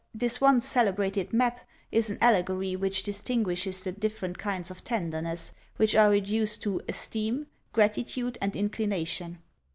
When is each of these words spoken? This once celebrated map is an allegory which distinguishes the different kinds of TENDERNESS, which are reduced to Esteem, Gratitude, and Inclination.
This 0.15 0.41
once 0.41 0.67
celebrated 0.67 1.31
map 1.31 1.59
is 1.91 2.09
an 2.09 2.17
allegory 2.21 2.75
which 2.75 3.03
distinguishes 3.03 3.81
the 3.81 3.91
different 3.91 4.39
kinds 4.39 4.71
of 4.71 4.83
TENDERNESS, 4.83 5.53
which 5.77 5.93
are 5.93 6.09
reduced 6.09 6.63
to 6.63 6.81
Esteem, 6.87 7.45
Gratitude, 7.71 8.35
and 8.41 8.55
Inclination. 8.55 9.37